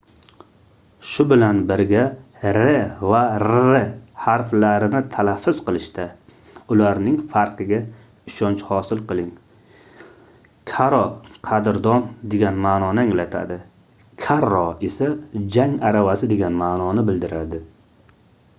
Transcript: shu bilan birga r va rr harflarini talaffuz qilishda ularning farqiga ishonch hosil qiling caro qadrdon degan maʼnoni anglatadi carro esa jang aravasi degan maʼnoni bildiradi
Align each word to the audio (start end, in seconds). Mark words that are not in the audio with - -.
shu 1.07 1.23
bilan 1.31 1.57
birga 1.71 2.03
r 2.51 2.61
va 3.09 3.19
rr 3.47 3.75
harflarini 4.21 5.01
talaffuz 5.15 5.59
qilishda 5.67 6.05
ularning 6.75 7.19
farqiga 7.33 7.81
ishonch 8.31 8.63
hosil 8.69 9.03
qiling 9.11 9.27
caro 10.73 11.03
qadrdon 11.49 12.07
degan 12.35 12.57
maʼnoni 12.65 13.03
anglatadi 13.07 13.59
carro 14.25 14.63
esa 14.89 15.11
jang 15.57 15.77
aravasi 15.91 16.31
degan 16.33 16.59
maʼnoni 16.65 17.07
bildiradi 17.11 17.61